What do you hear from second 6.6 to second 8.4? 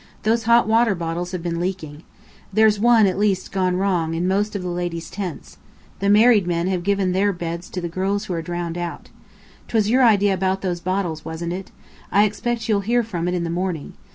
have given their beds to girls who